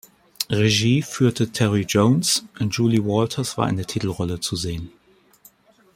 [0.49, 4.89] Regie führte Terry Jones, Julie Walters war in der Titelrolle zu sehen.